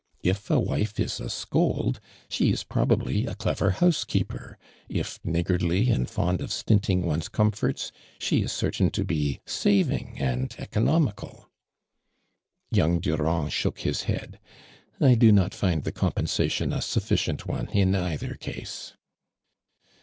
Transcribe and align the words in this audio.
If 0.23 0.49
a 0.49 0.59
wife 0.59 0.99
is 0.99 1.19
a 1.19 1.29
scold, 1.29 1.99
she 2.27 2.51
is 2.51 2.63
probably 2.63 3.27
a 3.27 3.35
clever 3.35 3.69
housekeeper— 3.69 4.57
if 4.89 5.21
niggai 5.21 5.59
dly 5.59 5.93
and 5.93 6.09
fond 6.09 6.41
of 6.41 6.51
stinting 6.51 7.03
one's 7.03 7.29
comfort*, 7.29 7.91
she 8.17 8.41
is 8.41 8.51
C(u*tain 8.51 8.89
to 8.93 9.03
be 9.05 9.41
saving 9.45 10.17
and 10.19 10.49
economioal." 10.57 11.45
Young 12.71 12.99
Durand 12.99 13.53
shook 13.53 13.81
his 13.81 14.05
hojul.•• 14.05 14.29
I 15.07 15.13
do 15.13 15.31
not 15.31 15.53
find 15.53 15.83
the 15.83 15.91
compensation 15.91 16.73
a 16.73 16.81
sufficient 16.81 17.45
one 17.45 17.69
in 17.69 17.93
either 17.93 18.33
case." 18.33 18.93